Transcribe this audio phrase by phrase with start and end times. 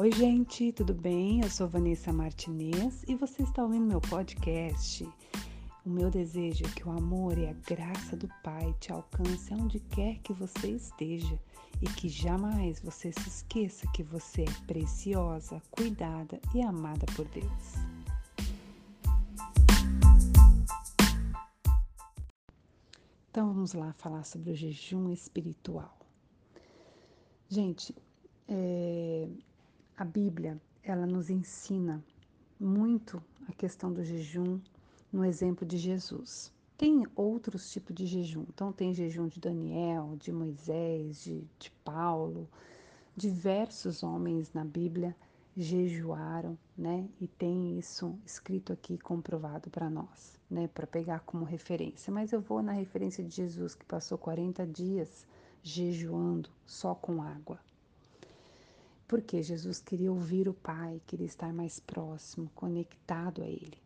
[0.00, 1.42] Oi, gente, tudo bem?
[1.42, 5.06] Eu sou Vanessa Martinez e você está ouvindo meu podcast.
[5.84, 9.78] O meu desejo é que o amor e a graça do Pai te alcance onde
[9.78, 11.38] quer que você esteja
[11.82, 17.74] e que jamais você se esqueça que você é preciosa, cuidada e amada por Deus.
[23.30, 25.94] Então vamos lá falar sobre o jejum espiritual.
[27.50, 27.94] Gente,
[28.48, 29.28] é,
[30.00, 32.02] a Bíblia, ela nos ensina
[32.58, 34.58] muito a questão do jejum
[35.12, 36.50] no exemplo de Jesus.
[36.78, 38.46] Tem outros tipos de jejum.
[38.48, 42.48] Então, tem jejum de Daniel, de Moisés, de, de Paulo.
[43.14, 45.14] Diversos homens na Bíblia
[45.54, 47.06] jejuaram, né?
[47.20, 50.66] E tem isso escrito aqui, comprovado para nós, né?
[50.66, 52.10] Para pegar como referência.
[52.10, 55.26] Mas eu vou na referência de Jesus, que passou 40 dias
[55.62, 57.60] jejuando só com água.
[59.10, 63.76] Porque Jesus queria ouvir o Pai, queria estar mais próximo, conectado a Ele.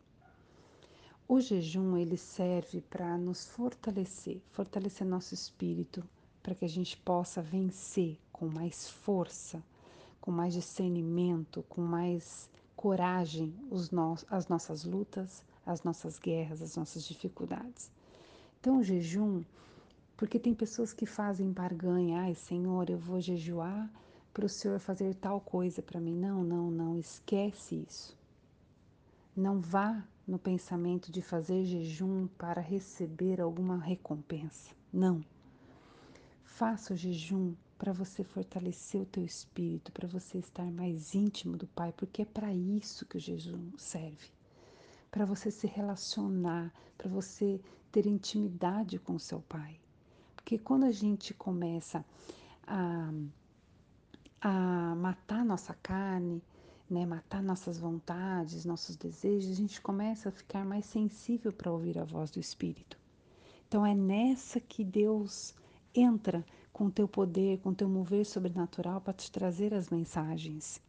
[1.27, 6.07] O jejum ele serve para nos fortalecer, fortalecer nosso espírito,
[6.43, 9.63] para que a gente possa vencer com mais força,
[10.21, 13.77] com mais discernimento, com mais coragem no
[14.29, 17.89] as nossas lutas, as nossas guerras, as nossas dificuldades.
[18.61, 19.43] Então, o jejum,
[20.15, 23.89] porque tem pessoas que fazem barganha, ai Senhor, eu vou jejuar
[24.35, 26.13] para o Senhor fazer tal coisa para mim.
[26.13, 28.17] Não, não, não, esquece isso.
[29.33, 34.75] Não vá no pensamento de fazer jejum para receber alguma recompensa.
[34.91, 35.23] Não.
[36.43, 41.67] Faça o jejum para você fortalecer o teu espírito, para você estar mais íntimo do
[41.67, 44.27] Pai, porque é para isso que o jejum serve.
[45.09, 49.79] Para você se relacionar, para você ter intimidade com o seu Pai.
[50.35, 52.03] Porque quando a gente começa
[52.67, 53.13] a
[54.41, 56.41] a matar nossa carne,
[56.89, 61.97] né, matar nossas vontades, nossos desejos, a gente começa a ficar mais sensível para ouvir
[61.97, 62.97] a voz do Espírito.
[63.67, 65.55] Então é nessa que Deus
[65.93, 70.81] entra com teu poder, com teu mover sobrenatural para te trazer as mensagens.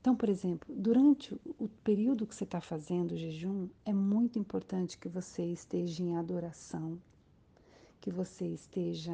[0.00, 4.96] Então, por exemplo, durante o período que você está fazendo o jejum, é muito importante
[4.96, 6.96] que você esteja em adoração,
[8.00, 9.12] que você esteja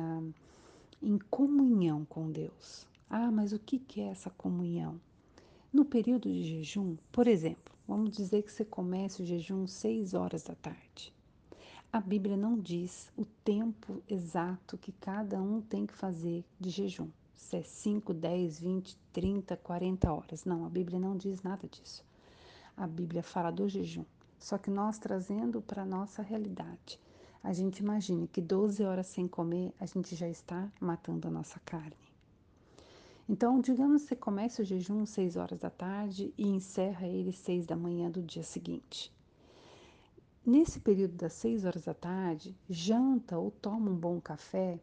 [1.03, 2.87] em comunhão com Deus.
[3.15, 4.99] Ah, mas o que é essa comunhão?
[5.71, 10.45] No período de jejum, por exemplo, vamos dizer que você comece o jejum 6 horas
[10.45, 11.13] da tarde.
[11.93, 17.11] A Bíblia não diz o tempo exato que cada um tem que fazer de jejum.
[17.35, 20.47] Se é 5, 10, 20, 30, 40 horas.
[20.47, 22.03] Não, a Bíblia não diz nada disso.
[22.75, 24.07] A Bíblia fala do jejum.
[24.39, 26.99] Só que nós trazendo para a nossa realidade.
[27.45, 31.61] A gente imagina que 12 horas sem comer, a gente já está matando a nossa
[31.61, 32.12] carne.
[33.29, 37.31] Então, digamos que você começa o jejum às 6 horas da tarde e encerra ele
[37.31, 39.13] às 6 da manhã do dia seguinte.
[40.45, 44.81] Nesse período das 6 horas da tarde, janta ou toma um bom café,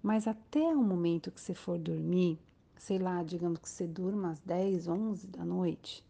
[0.00, 2.38] mas até o momento que você for dormir,
[2.78, 6.04] sei lá, digamos que você durma às 10, 11 da noite,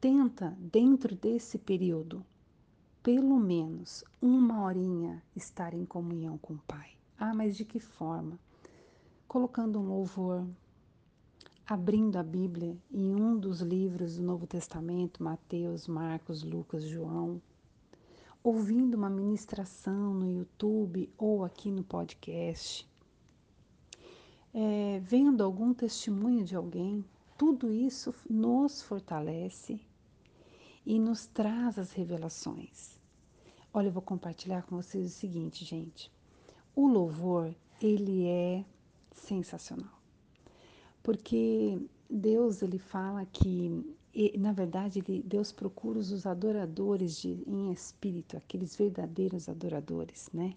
[0.00, 2.24] tenta, dentro desse período,
[3.02, 6.90] pelo menos uma horinha estar em comunhão com o Pai.
[7.18, 8.38] Ah, mas de que forma?
[9.32, 10.46] Colocando um louvor,
[11.66, 17.40] abrindo a Bíblia em um dos livros do Novo Testamento, Mateus, Marcos, Lucas, João,
[18.44, 22.86] ouvindo uma ministração no YouTube ou aqui no podcast,
[24.52, 27.02] é, vendo algum testemunho de alguém,
[27.38, 29.80] tudo isso nos fortalece
[30.84, 32.98] e nos traz as revelações.
[33.72, 36.12] Olha, eu vou compartilhar com vocês o seguinte, gente.
[36.76, 38.62] O louvor, ele é
[39.14, 40.00] sensacional.
[41.02, 41.78] Porque
[42.08, 43.96] Deus ele fala que
[44.38, 50.54] na verdade ele, Deus procura os adoradores de, em espírito, aqueles verdadeiros adoradores, né?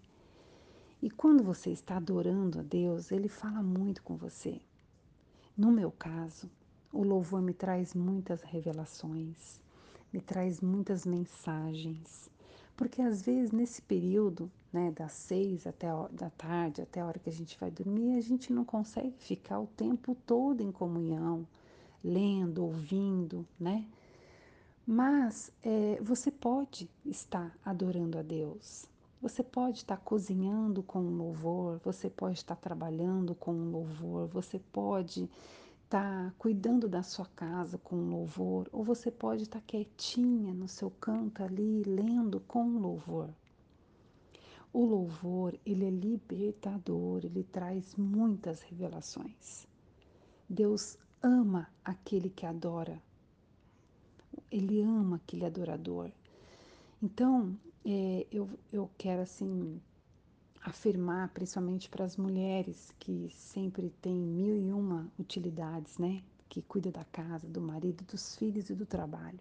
[1.01, 4.59] E quando você está adorando a Deus, ele fala muito com você.
[5.55, 6.49] No meu caso,
[6.91, 9.61] o louvor me traz muitas revelações,
[10.11, 12.29] me traz muitas mensagens,
[12.75, 17.19] porque às vezes nesse período, né, das seis até a, da tarde, até a hora
[17.19, 21.47] que a gente vai dormir, a gente não consegue ficar o tempo todo em comunhão,
[22.03, 23.85] lendo, ouvindo, né?
[24.85, 28.85] Mas é, você pode estar adorando a Deus.
[29.21, 35.27] Você pode estar cozinhando com louvor, você pode estar trabalhando com louvor, você pode
[35.85, 40.67] estar tá cuidando da sua casa com louvor, ou você pode estar tá quietinha no
[40.67, 43.29] seu canto ali, lendo com louvor.
[44.73, 49.65] O louvor, ele é libertador, ele traz muitas revelações.
[50.49, 53.01] Deus ama aquele que adora.
[54.51, 56.11] Ele ama aquele adorador.
[57.01, 59.79] Então, é, eu, eu quero assim
[60.65, 66.23] afirmar, principalmente para as mulheres que sempre têm mil e uma utilidades, né?
[66.49, 69.39] Que cuida da casa, do marido, dos filhos e do trabalho.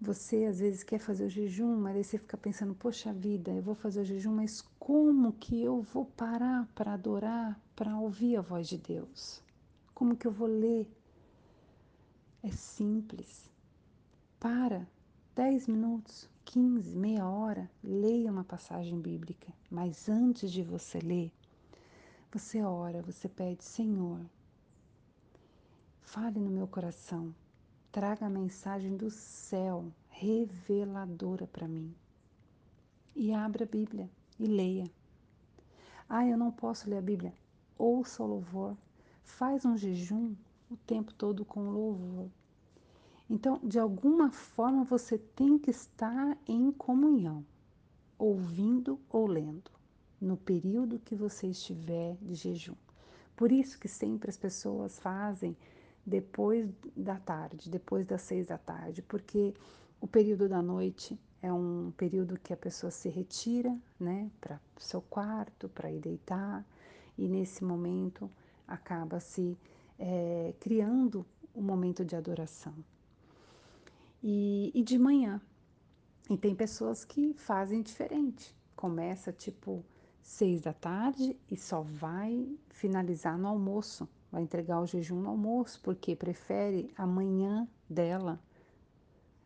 [0.00, 3.62] Você às vezes quer fazer o jejum, mas aí você fica pensando, poxa vida, eu
[3.62, 8.40] vou fazer o jejum, mas como que eu vou parar para adorar, para ouvir a
[8.40, 9.42] voz de Deus?
[9.92, 10.88] Como que eu vou ler?
[12.42, 13.50] É simples.
[14.38, 14.86] Para
[15.38, 19.52] 10 minutos, 15, meia hora, leia uma passagem bíblica.
[19.70, 21.30] Mas antes de você ler,
[22.28, 24.18] você ora, você pede, Senhor,
[26.00, 27.32] fale no meu coração,
[27.92, 31.94] traga a mensagem do céu reveladora para mim.
[33.14, 34.90] E abra a Bíblia e leia.
[36.08, 37.32] Ah, eu não posso ler a Bíblia.
[37.78, 38.76] Ouça o louvor.
[39.22, 40.34] Faz um jejum
[40.68, 42.28] o tempo todo com louvor.
[43.30, 47.44] Então, de alguma forma, você tem que estar em comunhão,
[48.18, 49.70] ouvindo ou lendo,
[50.18, 52.74] no período que você estiver de jejum.
[53.36, 55.56] Por isso que sempre as pessoas fazem
[56.04, 59.54] depois da tarde, depois das seis da tarde, porque
[60.00, 65.02] o período da noite é um período que a pessoa se retira, né, para seu
[65.02, 66.64] quarto, para ir deitar,
[67.16, 68.30] e nesse momento
[68.66, 69.56] acaba se
[69.98, 72.74] é, criando um momento de adoração.
[74.22, 75.40] E, e de manhã,
[76.28, 79.84] e tem pessoas que fazem diferente, começa tipo
[80.20, 85.80] seis da tarde e só vai finalizar no almoço, vai entregar o jejum no almoço,
[85.82, 88.38] porque prefere amanhã dela.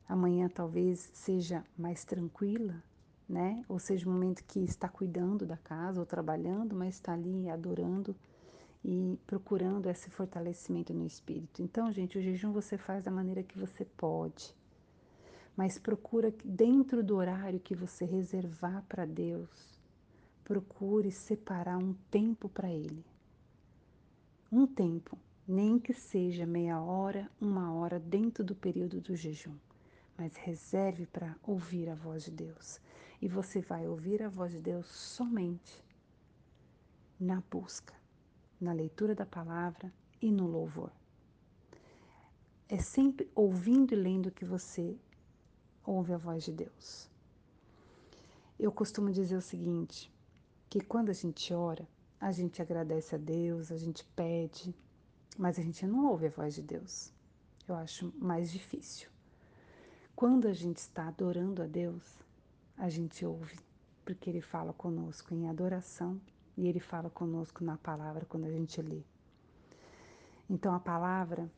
[0.09, 2.83] Amanhã talvez seja mais tranquila,
[3.29, 3.65] né?
[3.69, 8.15] Ou seja, um momento que está cuidando da casa ou trabalhando, mas está ali adorando
[8.85, 11.63] e procurando esse fortalecimento no espírito.
[11.63, 14.55] Então, gente, o jejum você faz da maneira que você pode.
[15.57, 19.79] Mas procura dentro do horário que você reservar para Deus,
[20.45, 23.05] procure separar um tempo para Ele.
[24.51, 29.57] Um tempo, nem que seja meia hora, uma hora dentro do período do jejum,
[30.17, 32.81] mas reserve para ouvir a voz de Deus.
[33.21, 35.83] E você vai ouvir a voz de Deus somente
[37.19, 37.95] na busca,
[38.61, 40.91] na leitura da palavra e no louvor.
[42.69, 44.99] É sempre ouvindo e lendo que você
[45.85, 47.09] ouve a voz de Deus.
[48.59, 50.13] Eu costumo dizer o seguinte,
[50.71, 51.87] que quando a gente ora,
[52.21, 54.75] a gente agradece a Deus, a gente pede,
[55.37, 57.13] mas a gente não ouve a voz de Deus.
[57.67, 59.09] Eu acho mais difícil.
[60.15, 62.03] Quando a gente está adorando a Deus,
[62.77, 63.59] a gente ouve,
[64.05, 66.21] porque Ele fala conosco em adoração
[66.57, 69.03] e Ele fala conosco na palavra quando a gente lê.
[70.49, 71.51] Então a palavra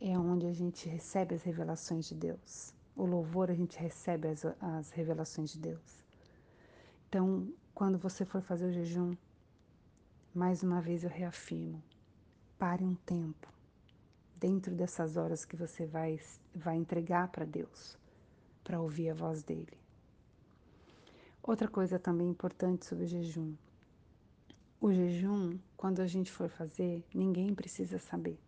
[0.00, 2.74] é onde a gente recebe as revelações de Deus.
[3.00, 6.04] O louvor a gente recebe as, as revelações de Deus.
[7.08, 9.16] Então, quando você for fazer o jejum,
[10.34, 11.82] mais uma vez eu reafirmo,
[12.58, 13.48] pare um tempo
[14.36, 16.20] dentro dessas horas que você vai,
[16.54, 17.96] vai entregar para Deus,
[18.62, 19.78] para ouvir a voz dele.
[21.42, 23.54] Outra coisa também importante sobre o jejum.
[24.78, 28.38] O jejum, quando a gente for fazer, ninguém precisa saber.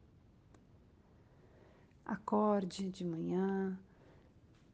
[2.05, 3.79] Acorde de manhã,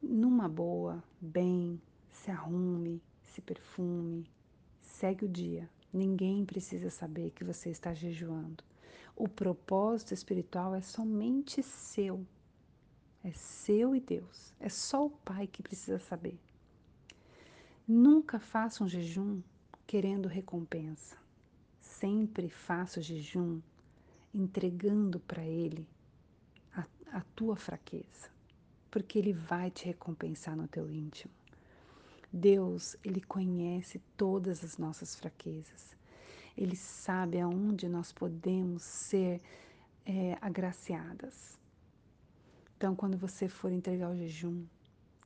[0.02, 4.30] numa boa, bem, se arrume, se perfume,
[4.80, 5.68] segue o dia.
[5.92, 8.62] Ninguém precisa saber que você está jejuando.
[9.16, 12.24] O propósito espiritual é somente seu.
[13.24, 14.54] É seu e Deus.
[14.60, 16.38] É só o Pai que precisa saber.
[17.86, 19.42] Nunca faça um jejum
[19.86, 21.16] querendo recompensa.
[21.80, 23.60] Sempre faça o jejum
[24.32, 25.88] entregando para Ele
[26.72, 28.37] a, a tua fraqueza
[28.90, 31.32] porque Ele vai te recompensar no teu íntimo.
[32.32, 35.96] Deus, Ele conhece todas as nossas fraquezas.
[36.56, 39.40] Ele sabe aonde nós podemos ser
[40.04, 41.58] é, agraciadas.
[42.76, 44.64] Então, quando você for entregar o jejum,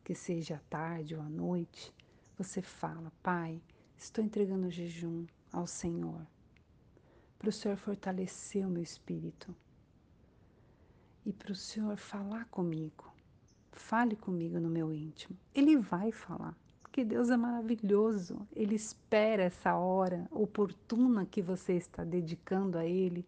[0.04, 1.92] que seja à tarde ou à noite,
[2.36, 3.60] você fala: Pai,
[3.96, 6.26] estou entregando o jejum ao Senhor,
[7.38, 9.54] para o Senhor fortalecer o meu espírito
[11.24, 13.11] e para o Senhor falar comigo
[13.72, 15.36] Fale comigo no meu íntimo.
[15.54, 18.46] Ele vai falar, porque Deus é maravilhoso.
[18.54, 23.26] Ele espera essa hora oportuna que você está dedicando a Ele,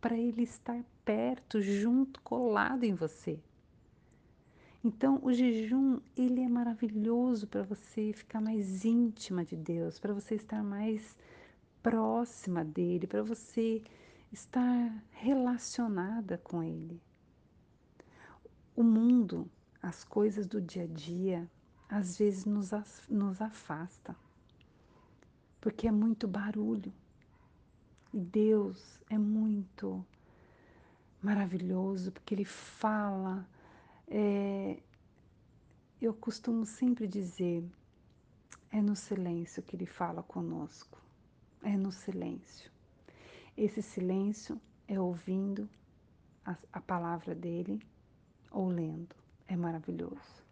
[0.00, 3.38] para Ele estar perto, junto, colado em você.
[4.84, 10.34] Então, o jejum, ele é maravilhoso para você ficar mais íntima de Deus, para você
[10.34, 11.16] estar mais
[11.82, 13.82] próxima dele, para você
[14.30, 17.00] estar relacionada com Ele.
[18.76, 19.48] O mundo,
[19.84, 21.50] as coisas do dia a dia,
[21.90, 22.70] às vezes nos,
[23.06, 24.16] nos afasta,
[25.60, 26.90] porque é muito barulho.
[28.12, 30.04] E Deus é muito
[31.20, 33.46] maravilhoso, porque Ele fala.
[34.08, 34.80] É,
[36.00, 37.62] eu costumo sempre dizer,
[38.70, 40.98] é no silêncio que Ele fala conosco,
[41.62, 42.70] é no silêncio.
[43.54, 45.68] Esse silêncio é ouvindo
[46.44, 47.80] a, a palavra dele
[48.50, 49.23] ou lendo.
[49.46, 50.44] É maravilhoso.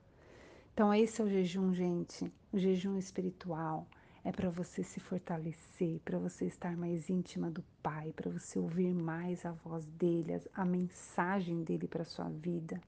[0.72, 2.32] Então, esse é o jejum, gente.
[2.52, 3.86] O jejum espiritual
[4.24, 8.94] é para você se fortalecer, para você estar mais íntima do Pai, para você ouvir
[8.94, 12.80] mais a voz dele, a mensagem dele para sua vida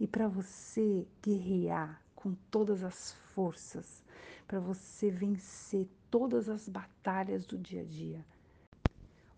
[0.00, 4.02] e para você guerrear com todas as forças,
[4.46, 8.24] para você vencer todas as batalhas do dia a dia.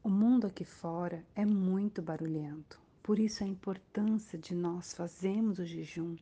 [0.02, 5.65] O mundo aqui fora é muito barulhento, por isso a importância de nós fazermos o
[5.65, 6.15] jejum,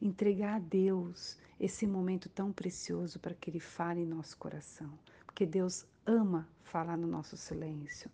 [0.00, 4.90] entregar a Deus esse momento tão precioso para que Ele fale em nosso coração,
[5.24, 8.10] porque Deus ama falar no nosso silêncio.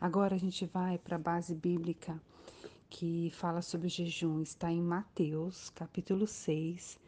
[0.00, 2.18] Agora a gente vai para a base bíblica
[2.88, 6.98] que fala sobre o jejum, está em Mateus, capítulo 6,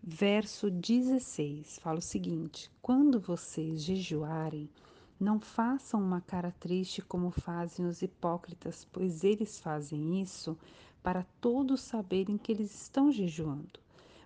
[0.00, 1.80] verso 16.
[1.80, 4.70] Fala o seguinte: Quando vocês jejuarem,
[5.22, 10.58] não façam uma cara triste como fazem os hipócritas, pois eles fazem isso
[11.00, 13.78] para todos saberem que eles estão jejuando.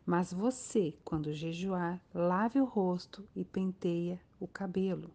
[0.07, 5.11] Mas você, quando jejuar, lave o rosto e penteia o cabelo,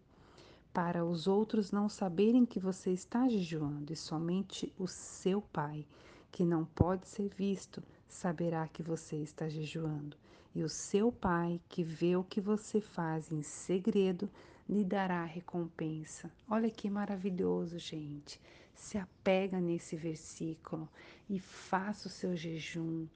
[0.72, 5.84] para os outros não saberem que você está jejuando, e somente o seu pai,
[6.30, 10.16] que não pode ser visto, saberá que você está jejuando.
[10.54, 14.28] E o seu pai, que vê o que você faz em segredo,
[14.68, 16.30] lhe dará recompensa.
[16.48, 18.40] Olha que maravilhoso, gente.
[18.74, 20.88] Se apega nesse versículo
[21.28, 23.06] e faça o seu jejum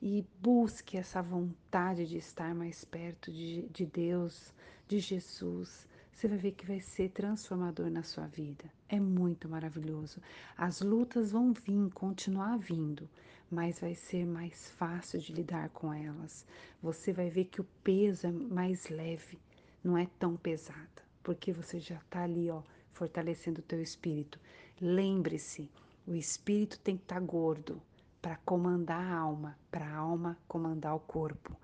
[0.00, 4.52] e busque essa vontade de estar mais perto de, de Deus,
[4.86, 5.88] de Jesus.
[6.12, 8.64] Você vai ver que vai ser transformador na sua vida.
[8.88, 10.20] É muito maravilhoso.
[10.56, 13.08] As lutas vão vir, continuar vindo,
[13.54, 16.44] mas vai ser mais fácil de lidar com elas.
[16.82, 19.38] Você vai ver que o peso é mais leve,
[19.82, 24.40] não é tão pesada, porque você já está ali, ó, fortalecendo o teu espírito.
[24.80, 25.70] Lembre-se,
[26.04, 27.80] o espírito tem que estar tá gordo
[28.20, 31.56] para comandar a alma, para a alma comandar o corpo.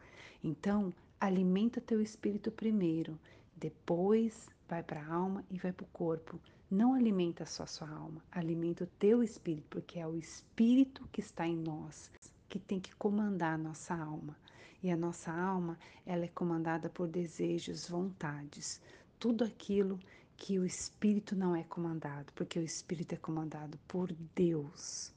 [0.44, 3.18] Então, alimenta teu espírito primeiro,
[3.56, 6.38] depois vai para a alma e vai para o corpo.
[6.70, 11.44] Não alimenta só sua alma, alimenta o teu espírito, porque é o espírito que está
[11.44, 12.08] em nós
[12.48, 14.36] que tem que comandar a nossa alma.
[14.82, 18.80] E a nossa alma, ela é comandada por desejos, vontades,
[19.18, 19.98] tudo aquilo
[20.36, 25.12] que o espírito não é comandado, porque o espírito é comandado por Deus.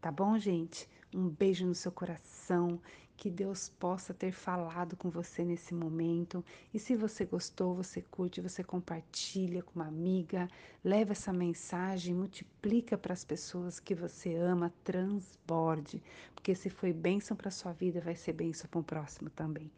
[0.00, 0.88] Tá bom, gente?
[1.14, 2.80] Um beijo no seu coração.
[3.18, 6.44] Que Deus possa ter falado com você nesse momento.
[6.72, 10.48] E se você gostou, você curte, você compartilha com uma amiga,
[10.84, 16.00] leva essa mensagem, multiplica para as pessoas que você ama, transborde.
[16.32, 19.68] Porque se foi bênção para sua vida, vai ser bênção para o próximo também.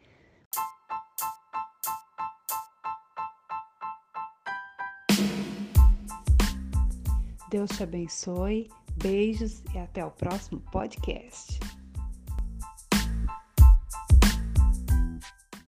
[7.49, 8.69] Deus te abençoe.
[8.97, 11.80] Beijos e até o próximo podcast.